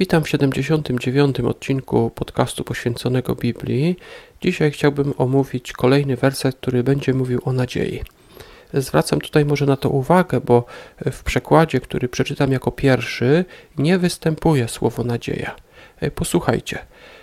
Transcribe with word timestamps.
Witam 0.00 0.24
w 0.24 0.28
79. 0.28 1.40
odcinku 1.40 2.10
podcastu 2.10 2.64
poświęconego 2.64 3.34
Biblii. 3.34 3.96
Dzisiaj 4.42 4.70
chciałbym 4.70 5.14
omówić 5.16 5.72
kolejny 5.72 6.16
werset, 6.16 6.56
który 6.56 6.84
będzie 6.84 7.14
mówił 7.14 7.40
o 7.44 7.52
nadziei. 7.52 8.02
Zwracam 8.74 9.20
tutaj 9.20 9.44
może 9.44 9.66
na 9.66 9.76
to 9.76 9.90
uwagę, 9.90 10.40
bo 10.40 10.64
w 11.12 11.22
przekładzie, 11.22 11.80
który 11.80 12.08
przeczytam 12.08 12.52
jako 12.52 12.72
pierwszy, 12.72 13.44
nie 13.78 13.98
występuje 13.98 14.68
słowo 14.68 15.04
nadzieja. 15.04 15.56
Posłuchajcie. 16.14 16.78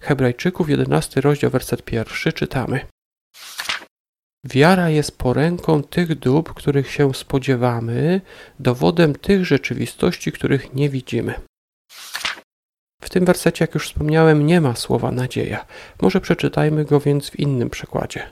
Hebrajczyków 0.00 0.70
11 0.70 1.20
rozdział 1.20 1.50
werset 1.50 1.82
pierwszy 1.82 2.32
czytamy. 2.32 2.80
Wiara 4.44 4.90
jest 4.90 5.18
poręką 5.18 5.82
tych 5.82 6.14
dóbr, 6.14 6.54
których 6.54 6.90
się 6.90 7.14
spodziewamy, 7.14 8.20
dowodem 8.58 9.14
tych 9.14 9.44
rzeczywistości, 9.44 10.32
których 10.32 10.74
nie 10.74 10.88
widzimy. 10.88 11.34
W 13.02 13.10
tym 13.10 13.24
wersecie, 13.24 13.64
jak 13.64 13.74
już 13.74 13.88
wspomniałem, 13.88 14.46
nie 14.46 14.60
ma 14.60 14.74
słowa 14.74 15.10
nadzieja. 15.10 15.66
Może 16.02 16.20
przeczytajmy 16.20 16.84
go 16.84 17.00
więc 17.00 17.30
w 17.30 17.38
innym 17.38 17.70
przekładzie. 17.70 18.30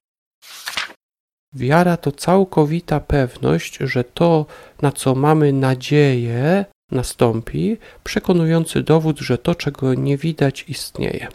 Wiara 1.55 1.97
to 1.97 2.13
całkowita 2.13 3.01
pewność, 3.01 3.79
że 3.81 4.05
to, 4.05 4.47
na 4.83 4.93
co 4.93 5.15
mamy 5.15 5.53
nadzieję, 5.53 6.65
nastąpi, 6.91 7.77
przekonujący 8.05 8.83
dowód, 8.83 9.19
że 9.19 9.39
to, 9.39 9.55
czego 9.55 9.95
nie 9.95 10.17
widać, 10.17 10.65
istnieje. 10.69 11.29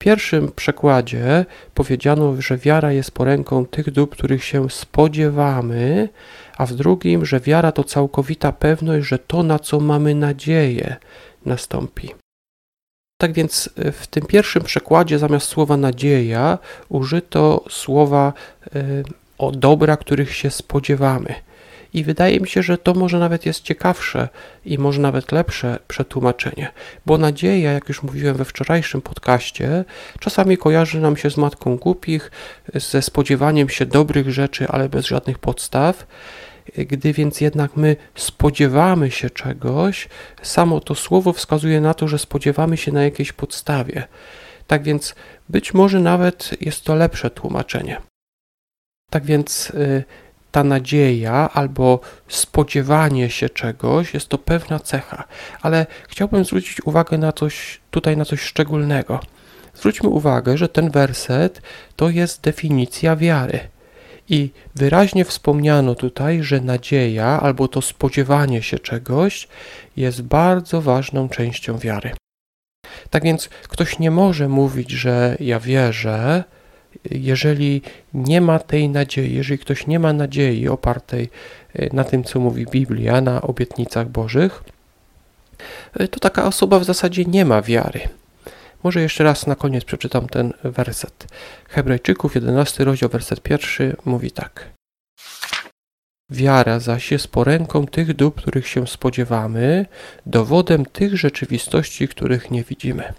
W 0.00 0.04
pierwszym 0.04 0.52
przekładzie 0.52 1.46
powiedziano, 1.74 2.42
że 2.42 2.58
wiara 2.58 2.92
jest 2.92 3.10
poręką 3.10 3.66
tych 3.66 3.90
dóbr, 3.90 4.16
których 4.16 4.44
się 4.44 4.70
spodziewamy, 4.70 6.08
a 6.58 6.66
w 6.66 6.74
drugim, 6.74 7.26
że 7.26 7.40
wiara 7.40 7.72
to 7.72 7.84
całkowita 7.84 8.52
pewność, 8.52 9.08
że 9.08 9.18
to, 9.18 9.42
na 9.42 9.58
co 9.58 9.80
mamy 9.80 10.14
nadzieję, 10.14 10.96
nastąpi. 11.48 12.14
Tak 13.20 13.32
więc 13.32 13.70
e, 13.76 13.92
w 13.92 14.06
tym 14.06 14.26
pierwszym 14.26 14.62
przekładzie 14.62 15.18
zamiast 15.18 15.48
słowa 15.48 15.76
nadzieja 15.76 16.58
użyto 16.88 17.64
słowa 17.70 18.32
y, 18.76 19.04
o 19.38 19.50
dobra, 19.52 19.96
których 19.96 20.34
się 20.34 20.50
spodziewamy. 20.50 21.34
I 21.94 22.04
wydaje 22.04 22.40
mi 22.40 22.48
się, 22.48 22.62
że 22.62 22.78
to 22.78 22.94
może 22.94 23.18
nawet 23.18 23.46
jest 23.46 23.62
ciekawsze 23.62 24.28
i 24.64 24.78
może 24.78 25.00
nawet 25.00 25.32
lepsze 25.32 25.78
przetłumaczenie, 25.88 26.72
bo 27.06 27.18
nadzieja, 27.18 27.72
jak 27.72 27.88
już 27.88 28.02
mówiłem 28.02 28.36
we 28.36 28.44
wczorajszym 28.44 29.02
podcaście, 29.02 29.84
czasami 30.20 30.58
kojarzy 30.58 31.00
nam 31.00 31.16
się 31.16 31.30
z 31.30 31.36
matką 31.36 31.76
głupich, 31.76 32.30
ze 32.74 33.02
spodziewaniem 33.02 33.68
się 33.68 33.86
dobrych 33.86 34.30
rzeczy, 34.30 34.68
ale 34.68 34.88
bez 34.88 35.06
żadnych 35.06 35.38
podstaw. 35.38 36.06
Gdy 36.76 37.12
więc 37.12 37.40
jednak 37.40 37.76
my 37.76 37.96
spodziewamy 38.14 39.10
się 39.10 39.30
czegoś, 39.30 40.08
samo 40.42 40.80
to 40.80 40.94
słowo 40.94 41.32
wskazuje 41.32 41.80
na 41.80 41.94
to, 41.94 42.08
że 42.08 42.18
spodziewamy 42.18 42.76
się 42.76 42.92
na 42.92 43.04
jakiejś 43.04 43.32
podstawie. 43.32 44.08
Tak 44.66 44.82
więc 44.82 45.14
być 45.48 45.74
może 45.74 46.00
nawet 46.00 46.50
jest 46.60 46.84
to 46.84 46.94
lepsze 46.94 47.30
tłumaczenie. 47.30 48.00
Tak 49.10 49.24
więc 49.24 49.70
y, 49.70 50.04
ta 50.50 50.64
nadzieja 50.64 51.50
albo 51.52 52.00
spodziewanie 52.28 53.30
się 53.30 53.48
czegoś 53.48 54.14
jest 54.14 54.28
to 54.28 54.38
pewna 54.38 54.78
cecha, 54.78 55.24
ale 55.62 55.86
chciałbym 56.08 56.44
zwrócić 56.44 56.86
uwagę 56.86 57.18
na 57.18 57.32
coś 57.32 57.80
tutaj 57.90 58.16
na 58.16 58.24
coś 58.24 58.40
szczególnego. 58.40 59.20
Zwróćmy 59.74 60.08
uwagę, 60.08 60.58
że 60.58 60.68
ten 60.68 60.90
werset 60.90 61.62
to 61.96 62.10
jest 62.10 62.42
definicja 62.42 63.16
wiary. 63.16 63.60
I 64.30 64.50
wyraźnie 64.74 65.24
wspomniano 65.24 65.94
tutaj, 65.94 66.42
że 66.42 66.60
nadzieja 66.60 67.40
albo 67.40 67.68
to 67.68 67.82
spodziewanie 67.82 68.62
się 68.62 68.78
czegoś 68.78 69.48
jest 69.96 70.22
bardzo 70.22 70.82
ważną 70.82 71.28
częścią 71.28 71.78
wiary. 71.78 72.10
Tak 73.10 73.24
więc 73.24 73.48
ktoś 73.48 73.98
nie 73.98 74.10
może 74.10 74.48
mówić, 74.48 74.90
że 74.90 75.36
ja 75.40 75.60
wierzę, 75.60 76.44
jeżeli 77.10 77.82
nie 78.14 78.40
ma 78.40 78.58
tej 78.58 78.88
nadziei, 78.88 79.34
jeżeli 79.34 79.58
ktoś 79.58 79.86
nie 79.86 79.98
ma 79.98 80.12
nadziei 80.12 80.68
opartej 80.68 81.30
e, 81.74 81.96
na 81.96 82.04
tym, 82.04 82.24
co 82.24 82.40
mówi 82.40 82.66
Biblia, 82.66 83.20
na 83.20 83.42
obietnicach 83.42 84.08
Bożych, 84.08 84.64
e, 85.94 86.08
to 86.08 86.20
taka 86.20 86.44
osoba 86.44 86.78
w 86.78 86.84
zasadzie 86.84 87.24
nie 87.24 87.44
ma 87.44 87.62
wiary. 87.62 88.00
Może 88.82 89.00
jeszcze 89.00 89.24
raz 89.24 89.46
na 89.46 89.54
koniec 89.54 89.84
przeczytam 89.84 90.28
ten 90.28 90.52
werset. 90.64 91.26
Hebrajczyków 91.68 92.34
11 92.34 92.84
rozdział, 92.84 93.10
werset 93.10 93.40
pierwszy 93.40 93.96
mówi 94.04 94.30
tak. 94.30 94.78
Wiara 96.30 96.80
zaś 96.80 97.12
jest 97.12 97.28
poręką 97.28 97.86
tych 97.86 98.14
dóbr, 98.14 98.42
których 98.42 98.68
się 98.68 98.86
spodziewamy, 98.86 99.86
dowodem 100.26 100.86
tych 100.86 101.16
rzeczywistości, 101.16 102.08
których 102.08 102.50
nie 102.50 102.64
widzimy. 102.64 103.12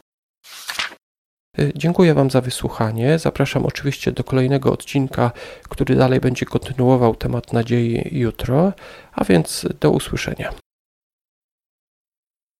Y, 1.59 1.71
dziękuję 1.75 2.13
Wam 2.13 2.29
za 2.29 2.41
wysłuchanie. 2.41 3.19
Zapraszam 3.19 3.65
oczywiście 3.65 4.11
do 4.11 4.23
kolejnego 4.23 4.73
odcinka, 4.73 5.31
który 5.69 5.95
dalej 5.95 6.19
będzie 6.19 6.45
kontynuował 6.45 7.15
temat 7.15 7.53
nadziei 7.53 8.19
jutro, 8.19 8.73
a 9.11 9.23
więc 9.23 9.65
do 9.79 9.91
usłyszenia. 9.91 10.53